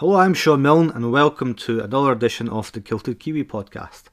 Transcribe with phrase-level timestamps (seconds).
[0.00, 4.04] Hello, I'm Shaun Milne, and welcome to another edition of the Kilted Kiwi podcast.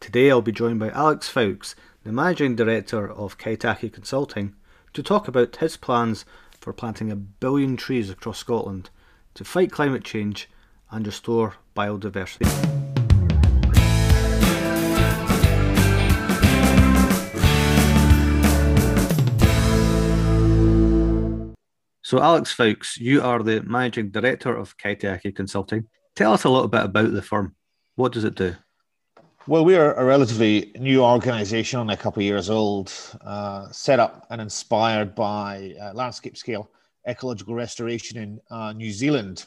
[0.00, 4.56] Today I'll be joined by Alex Foulkes, the Managing Director of Kaitiaki Consulting,
[4.92, 6.24] to talk about his plans
[6.58, 8.90] for planting a billion trees across Scotland
[9.34, 10.50] to fight climate change
[10.90, 12.79] and restore biodiversity.
[22.10, 25.86] So, Alex Foulkes, you are the managing director of Kaitiaki Consulting.
[26.16, 27.54] Tell us a little bit about the firm.
[27.94, 28.56] What does it do?
[29.46, 32.92] Well, we are a relatively new organisation, only a couple of years old,
[33.24, 36.72] uh, set up and inspired by uh, landscape scale
[37.06, 39.44] ecological restoration in uh, New Zealand.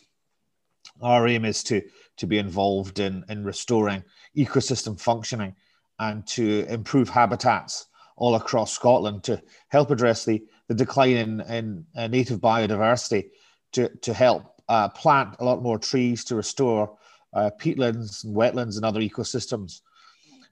[1.02, 1.82] Our aim is to,
[2.16, 4.06] to be involved in, in restoring
[4.38, 5.54] ecosystem functioning
[6.00, 11.86] and to improve habitats all across Scotland to help address the the decline in, in
[11.96, 13.30] uh, native biodiversity
[13.74, 16.98] to, to help uh, plant a lot more trees to restore
[17.34, 19.82] uh, peatlands and wetlands and other ecosystems.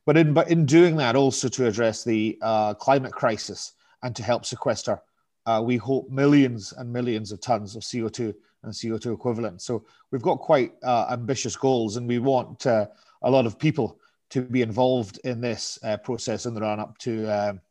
[0.05, 4.23] But in, but in doing that, also to address the uh, climate crisis and to
[4.23, 4.99] help sequester,
[5.45, 8.33] uh, we hope millions and millions of tons of CO2
[8.63, 9.61] and CO2 equivalent.
[9.61, 12.89] So we've got quite uh, ambitious goals, and we want a
[13.23, 13.99] lot of people
[14.31, 17.61] to be involved in this process in the run up to um,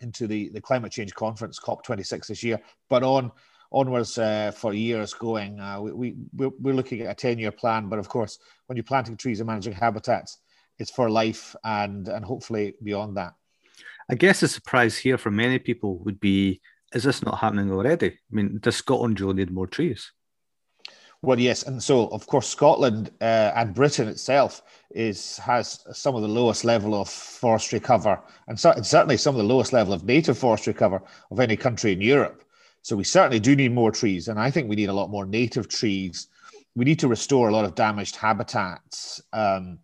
[0.00, 3.30] into the, the climate change conference COP26 this year, but on
[3.72, 5.60] onwards uh, for years going.
[5.60, 8.84] Uh, we, we, we're looking at a 10 year plan, but of course, when you're
[8.84, 10.38] planting trees and managing habitats,
[10.78, 13.34] it's for life and, and hopefully beyond that.
[14.10, 16.60] I guess the surprise here for many people would be
[16.92, 18.08] is this not happening already?
[18.08, 20.10] I mean, does Scotland really need more trees?
[21.22, 26.22] Well, yes, and so of course Scotland uh, and Britain itself is has some of
[26.22, 28.18] the lowest level of forestry cover,
[28.48, 31.92] and so, certainly some of the lowest level of native forestry cover of any country
[31.92, 32.42] in Europe.
[32.80, 35.26] So we certainly do need more trees, and I think we need a lot more
[35.26, 36.28] native trees.
[36.74, 39.78] We need to restore a lot of damaged habitats, um,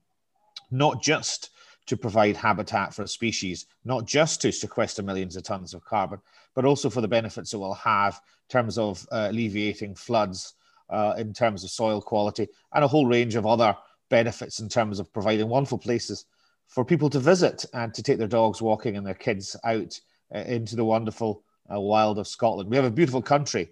[0.71, 1.51] not just
[1.85, 6.19] to provide habitat for a species, not just to sequester millions of tons of carbon,
[6.55, 10.55] but also for the benefits it will have in terms of uh, alleviating floods
[10.91, 13.77] uh, in terms of soil quality and a whole range of other
[14.09, 16.27] benefits in terms of providing wonderful places
[16.69, 19.99] for people to visit and to take their dogs walking and their kids out
[20.35, 21.43] uh, into the wonderful
[21.73, 22.71] uh, wild of Scotland.
[22.71, 23.71] We have a beautiful country,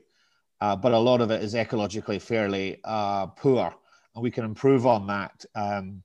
[0.60, 3.74] uh, but a lot of it is ecologically fairly uh, poor,
[4.14, 5.44] and we can improve on that.
[5.54, 6.02] Um,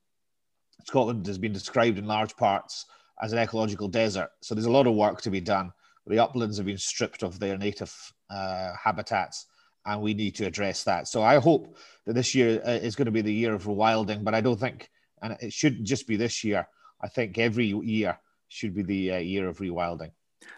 [0.86, 2.86] Scotland has been described in large parts
[3.22, 5.72] as an ecological desert, so there's a lot of work to be done.
[6.08, 7.94] The uplands have been stripped of their native
[8.32, 9.46] uh, habitats
[9.90, 11.08] and we need to address that.
[11.08, 14.24] So I hope that this year uh, is going to be the year of rewilding,
[14.24, 14.90] but I don't think,
[15.22, 16.68] and it shouldn't just be this year.
[17.02, 18.18] I think every year
[18.48, 20.12] should be the uh, year of rewilding.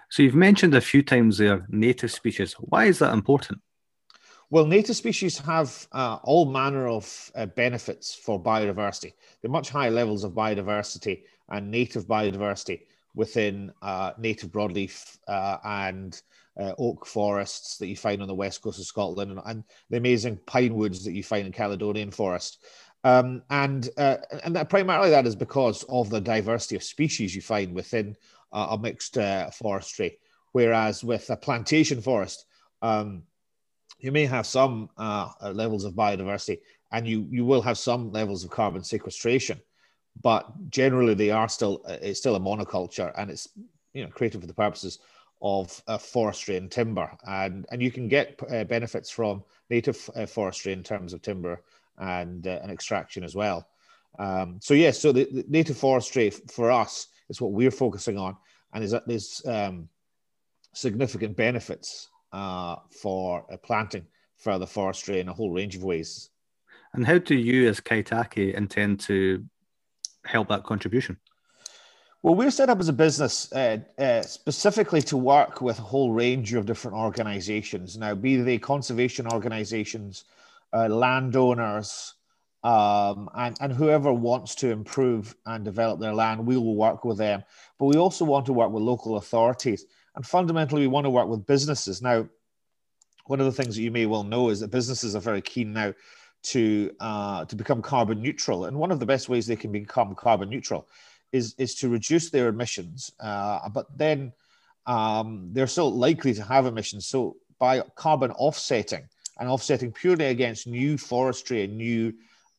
[0.09, 2.53] So you've mentioned a few times there native species.
[2.53, 3.59] Why is that important?
[4.49, 9.13] Well, native species have uh, all manner of uh, benefits for biodiversity.
[9.41, 12.81] There are much higher levels of biodiversity and native biodiversity
[13.15, 16.21] within uh, native broadleaf uh, and
[16.61, 19.97] uh, oak forests that you find on the west coast of Scotland and, and, the
[19.97, 22.63] amazing pine woods that you find in Caledonian forest.
[23.03, 27.41] Um, and uh, and that primarily that is because of the diversity of species you
[27.41, 28.15] find within
[28.51, 30.19] uh, a mixed uh, forestry.
[30.51, 32.45] Whereas with a plantation forest,
[32.83, 33.23] um,
[33.99, 36.59] you may have some uh, levels of biodiversity,
[36.91, 39.59] and you you will have some levels of carbon sequestration,
[40.21, 43.47] but generally they are still it's still a monoculture, and it's
[43.93, 44.99] you know created for the purposes
[45.41, 50.25] of uh, forestry and timber, and and you can get uh, benefits from native uh,
[50.25, 51.61] forestry in terms of timber
[51.97, 53.67] and uh, and extraction as well.
[54.19, 58.35] Um, so yes, so the, the, native forestry for us is what we're focusing on,
[58.73, 59.87] and is that there's um,
[60.73, 64.05] significant benefits uh, for uh, planting
[64.37, 66.29] further forestry in a whole range of ways.
[66.93, 69.45] And how do you, as Kaitiaki, intend to
[70.25, 71.17] help that contribution?
[72.23, 76.11] Well, we're set up as a business uh, uh, specifically to work with a whole
[76.11, 77.97] range of different organizations.
[77.97, 80.25] Now, be they conservation organizations,
[80.71, 82.13] uh, landowners,
[82.63, 87.17] um, and, and whoever wants to improve and develop their land, we will work with
[87.17, 87.43] them.
[87.79, 89.87] But we also want to work with local authorities.
[90.15, 92.03] And fundamentally, we want to work with businesses.
[92.03, 92.29] Now,
[93.25, 95.73] one of the things that you may well know is that businesses are very keen
[95.73, 95.95] now
[96.43, 98.65] to, uh, to become carbon neutral.
[98.65, 100.87] And one of the best ways they can become carbon neutral
[101.31, 104.33] is is to reduce their emissions, uh, but then
[104.85, 107.05] um, they're still likely to have emissions.
[107.07, 109.07] So by carbon offsetting
[109.39, 112.13] and offsetting purely against new forestry and new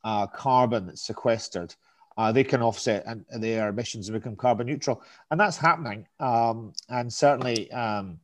[0.05, 1.75] uh, carbon that's sequestered,
[2.17, 6.07] uh, they can offset and their emissions and become carbon neutral, and that's happening.
[6.21, 8.19] Um, and certainly, um,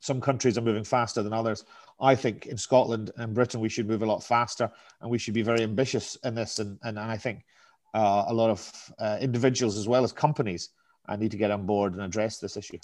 [0.00, 1.64] some countries are moving faster than others
[2.00, 4.70] I think in Scotland and Britain we should move a lot faster,
[5.00, 6.58] and we should be very ambitious in this.
[6.58, 7.44] And and, and I think
[7.94, 10.70] uh, a lot of uh, individuals as well as companies
[11.08, 12.78] uh, need to get on board and address this issue.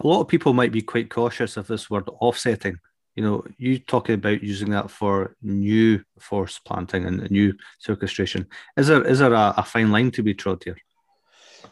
[0.00, 2.76] A lot of people might be quite cautious of this word offsetting.
[3.14, 8.46] You know, you talking about using that for new forest planting and new sequestration.
[8.76, 10.76] Is there is there a, a fine line to be trod here?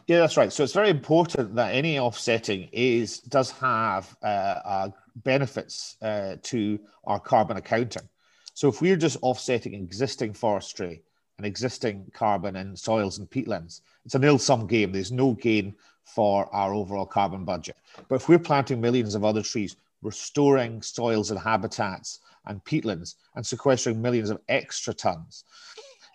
[0.07, 0.51] Yeah, that's right.
[0.51, 6.79] So it's very important that any offsetting is does have uh, uh, benefits uh, to
[7.05, 8.07] our carbon accounting.
[8.53, 11.03] So if we're just offsetting existing forestry
[11.37, 14.91] and existing carbon in soils and peatlands, it's a nil-sum game.
[14.91, 17.77] There's no gain for our overall carbon budget.
[18.07, 23.45] But if we're planting millions of other trees, restoring soils and habitats and peatlands, and
[23.45, 25.43] sequestering millions of extra tons,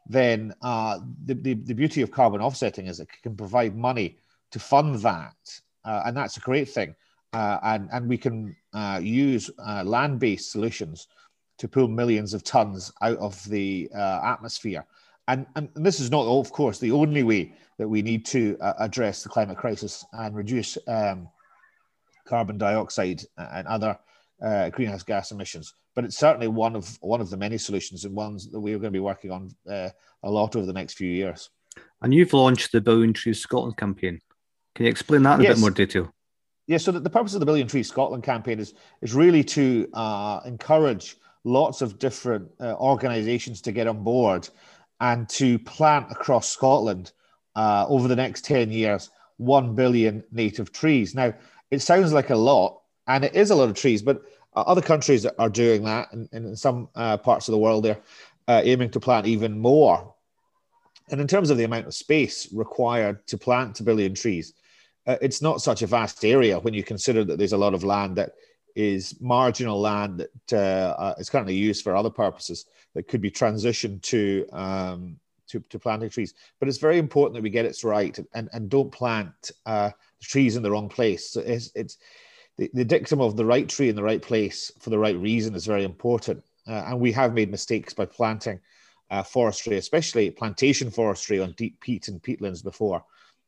[0.08, 4.16] then uh, the, the, the, beauty of carbon offsetting is it can provide money
[4.50, 5.60] to fund that.
[5.84, 6.94] Uh, and that's a great thing.
[7.32, 11.08] Uh, and, and we can uh, use uh, land based solutions
[11.58, 14.84] to pull millions of tons out of the uh, atmosphere.
[15.28, 19.22] And, and, this is not, of course, the only way that we need to address
[19.22, 21.28] the climate crisis and reduce um,
[22.26, 23.98] carbon dioxide and other
[24.72, 28.48] greenhouse gas emissions but it's certainly one of one of the many solutions and ones
[28.52, 29.88] that we're going to be working on uh,
[30.22, 31.50] a lot over the next few years.
[32.02, 34.20] And you've launched the Billion Trees Scotland campaign.
[34.74, 35.52] Can you explain that in yes.
[35.52, 36.12] a bit more detail?
[36.66, 39.88] Yeah, so the, the, purpose of the Billion Trees Scotland campaign is is really to
[39.94, 44.48] uh, encourage lots of different uh, organisations to get on board
[45.00, 47.12] and to plant across Scotland
[47.54, 51.14] uh, over the next ten years one billion native trees.
[51.14, 51.34] Now,
[51.70, 54.22] it sounds like a lot, and it is a lot of trees, but
[54.54, 58.00] uh, other countries are doing that, and, in some uh, parts of the world, they're
[58.48, 60.14] uh, aiming to plant even more.
[61.10, 64.54] And in terms of the amount of space required to plant a billion trees,
[65.06, 67.84] uh, it's not such a vast area when you consider that there's a lot of
[67.84, 68.32] land that
[68.76, 73.30] is marginal land that uh, uh, is currently used for other purposes that could be
[73.30, 75.18] transitioned to, um,
[75.48, 76.34] to, to planting trees.
[76.60, 79.50] But it's very important that we get it right and, and don't plant
[80.22, 81.30] trees in the wrong place.
[81.30, 81.96] So it's, it's
[82.58, 85.54] the, the dictum of the right tree in the right place for the right reason
[85.54, 86.44] is very important.
[86.68, 88.60] Uh, and we have made mistakes by planting
[89.10, 93.04] uh, forestry, especially plantation forestry on deep peat and peatlands before.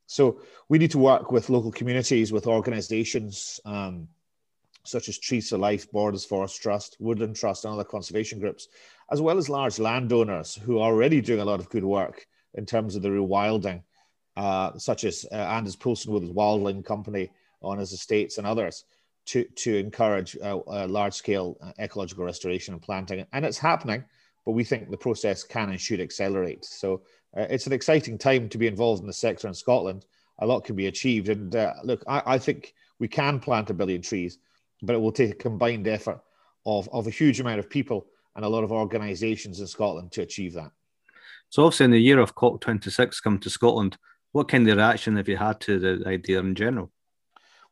[0.06, 4.08] So we need to work with local communities, with organizations um,
[4.88, 8.69] such as Trees for Life, Borders Forest Trust, Woodland Trust, and other conservation groups,
[9.11, 12.67] as well as large landowners who are already doing a lot of good work in
[12.67, 13.82] terms of the rewilding,
[14.37, 17.31] uh, such as uh, Anders Povlsen with his Wildling Company
[17.62, 18.85] on his estates and others
[19.26, 23.26] to, to encourage uh, large scale uh, ecological restoration and planting.
[23.32, 24.05] And it's happening,
[24.46, 26.64] but we think the process can and should accelerate.
[26.64, 27.02] So
[27.37, 30.06] uh, it's an exciting time to be involved in the sector in Scotland.
[30.38, 31.29] A lot can be achieved.
[31.29, 34.38] And uh, look, I, I, think we can plant a billion trees,
[34.82, 36.20] but it will take a combined effort
[36.66, 40.22] of, of a huge amount of people and a lot of organisations in Scotland to
[40.22, 40.70] achieve that.
[41.50, 43.96] So, obviously, in the year of COP26 come to Scotland,
[44.32, 46.92] what kind of reaction have you had to the idea in general?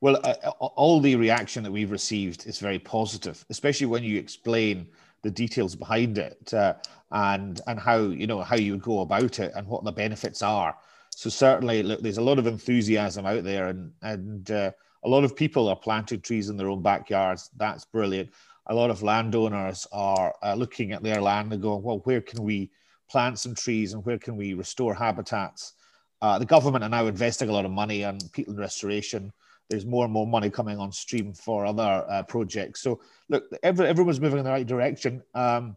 [0.00, 4.18] Well, uh, uh, all the reaction that we've received is very positive, especially when you
[4.18, 4.88] explain
[5.22, 6.74] the details behind it uh,
[7.10, 10.76] and and how you know how you go about it and what the benefits are.
[11.10, 14.72] So certainly, look, there's a lot of enthusiasm out there, and and uh,
[15.06, 17.50] a lot of people are planting trees in their own backyards.
[17.56, 18.30] That's brilliant.
[18.66, 22.42] A lot of landowners are uh, looking at their land and going, well, where can
[22.42, 22.70] we
[23.08, 25.74] plant some trees and where can we restore habitats?
[26.20, 29.32] Uh, the government are now investing a lot of money on peatland restoration
[29.68, 32.80] there's more and more money coming on stream for other uh, projects.
[32.82, 35.76] So look, every, everyone's moving in the right direction, um,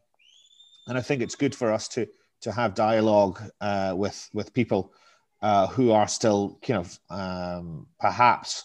[0.88, 2.08] and I think it's good for us to
[2.42, 4.94] to have dialogue uh, with with people
[5.42, 8.64] uh, who are still kind of um, perhaps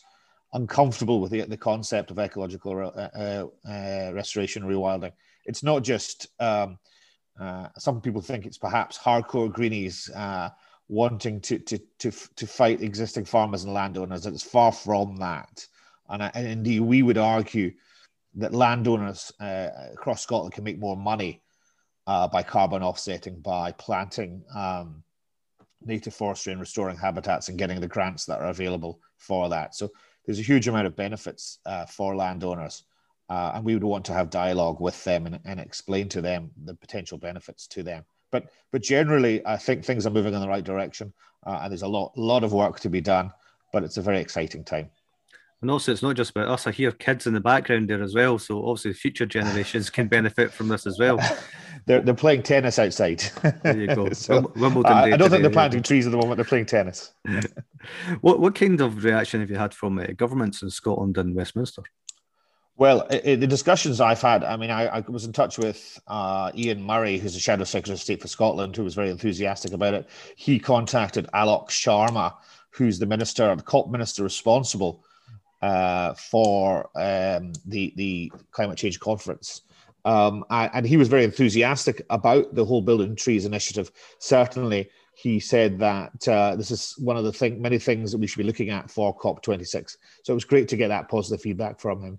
[0.54, 5.12] uncomfortable with the, the concept of ecological uh, uh, uh, restoration rewilding.
[5.44, 6.78] It's not just um,
[7.76, 10.10] some people think it's perhaps hardcore greenies
[10.88, 14.26] wanting to to to to fight existing farmers and landowners.
[14.26, 15.66] It's far from that,
[16.08, 17.72] and, and indeed we would argue
[18.36, 21.42] that landowners uh, across Scotland can make more money
[22.06, 25.02] uh, by carbon offsetting by planting um,
[25.82, 29.74] native forestry and restoring habitats and getting the grants that are available for that.
[29.74, 29.90] So
[30.24, 32.84] there's a huge amount of benefits uh, for landowners.
[33.30, 36.50] Uh, and we would want to have dialogue with them and, and explain to them
[36.64, 38.04] the potential benefits to them.
[38.30, 41.12] But but generally, I think things are moving in the right direction,
[41.46, 43.32] uh, and there's a lot lot of work to be done.
[43.72, 44.90] But it's a very exciting time.
[45.64, 46.66] And also, it's not just about us.
[46.66, 48.38] I hear kids in the background there as well.
[48.38, 51.18] So obviously, future generations can benefit from this as well.
[51.86, 53.24] they're, they're playing tennis outside.
[53.62, 54.10] There you go.
[54.12, 54.92] so, Wimbledon.
[54.92, 55.84] I, I don't today, think they're planting yeah.
[55.84, 56.36] trees at the moment.
[56.36, 57.14] They're playing tennis.
[58.20, 61.82] what what kind of reaction have you had from uh, governments in Scotland and Westminster?
[62.76, 66.52] Well, in the discussions I've had, I mean, I, I was in touch with uh,
[66.54, 69.94] Ian Murray, who's the Shadow Secretary of State for Scotland, who was very enthusiastic about
[69.94, 70.10] it.
[70.36, 72.34] He contacted Alok Sharma,
[72.68, 75.02] who's the minister, the COP minister responsible
[75.62, 79.62] uh, for um, the the climate change conference.
[80.06, 83.90] Um, and he was very enthusiastic about the whole billion trees initiative.
[84.18, 88.26] Certainly, he said that uh, this is one of the thing, many things that we
[88.26, 89.96] should be looking at for COP26.
[90.22, 92.18] So it was great to get that positive feedback from him.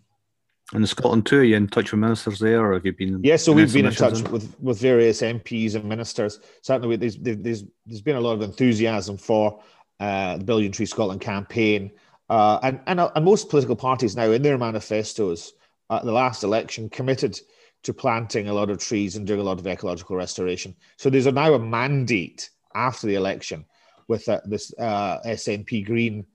[0.73, 3.23] And in Scotland too, are you in touch with ministers there, or have you been?
[3.23, 4.31] Yeah, so we've been in touch in?
[4.31, 6.39] with with various MPs and ministers.
[6.63, 9.61] Certainly, there's there's there's been a lot of enthusiasm for
[9.99, 11.91] uh, the Billion Tree Scotland campaign,
[12.29, 15.53] uh, and and and most political parties now in their manifestos
[15.89, 17.39] at the last election committed
[17.83, 20.75] to planting a lot of trees and doing a lot of ecological restoration.
[20.97, 23.65] So there's now a mandate after the election
[24.07, 26.25] with uh, this uh, SNP Green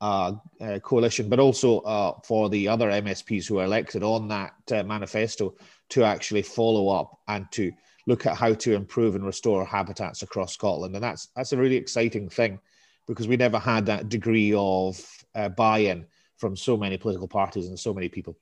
[0.00, 4.54] uh, uh, coalition, but also uh, for the other MSPs who are elected on that
[4.72, 5.54] uh, manifesto
[5.90, 7.72] to actually follow up and to
[8.06, 10.94] look at how to improve and restore habitats across Scotland.
[10.94, 12.60] And that's that's a really exciting thing
[13.06, 17.78] because we never had that degree of uh, buy-in from so many political parties and
[17.78, 18.36] so many people.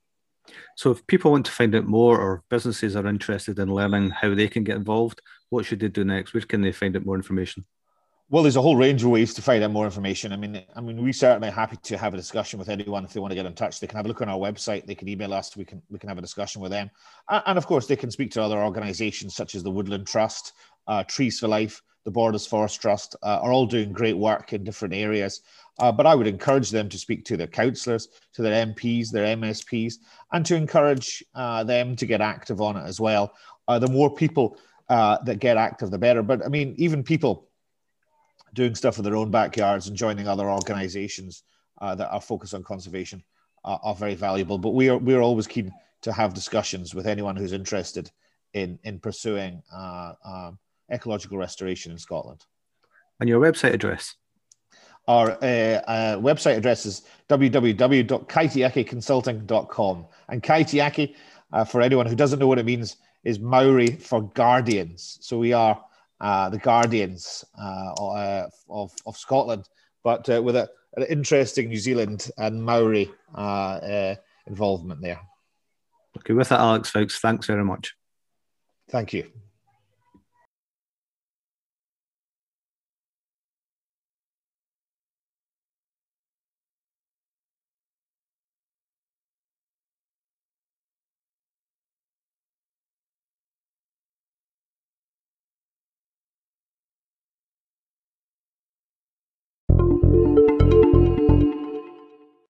[0.77, 4.35] So, if people want to find out more, or businesses are interested in learning how
[4.35, 6.35] they can get involved, what should they do next?
[6.35, 7.65] Where can they find out more information?
[8.33, 10.33] Well, there's a whole range of ways to find out more information.
[10.33, 13.13] I mean, I mean, we certainly are happy to have a discussion with anyone if
[13.13, 13.79] they want to get in touch.
[13.79, 14.87] They can have a look on our website.
[14.87, 15.55] They can email us.
[15.55, 16.91] We can we can have a discussion with them,
[17.29, 20.55] and of course, they can speak to other organisations such as the Woodland Trust,
[20.87, 24.65] uh, Trees for Life, the Borders Forest Trust, uh, are all doing great work in
[24.65, 25.43] different areas.
[25.79, 29.37] Uh, but I would encourage them to speak to their councillors, to their MPs, their
[29.37, 29.95] MSPs,
[30.33, 33.35] and to encourage uh, them to get active on it as well.
[33.69, 36.23] Uh, the more people uh, that get active, the better.
[36.23, 37.49] But I mean, even people
[38.53, 41.45] doing stuff in their own backyards and joining other organizations
[41.81, 43.23] uh, that are focused on conservation
[43.65, 44.59] are, are, very valuable.
[44.59, 48.11] But we are we're always keen to have discussions with anyone who's interested
[48.53, 50.59] in in pursuing uh, um,
[50.91, 52.45] ecological restoration in Scotland.
[53.21, 54.17] And your website address?
[55.09, 60.07] Our uh, uh, website address is www.kaitiakiconsulting.com.
[60.29, 61.15] And Kaitiaki,
[61.53, 65.19] uh, for anyone who doesn't know what it means, is Maori for guardians.
[65.21, 65.83] So we are
[66.23, 69.69] uh, the Guardians uh, uh, of, of Scotland,
[70.05, 73.11] but uh, with a, an interesting New Zealand and Maori
[74.47, 75.21] involvement there.
[76.19, 77.97] Okay, with that, Alex, Foulkes, thanks very much.
[78.89, 79.33] Thank you.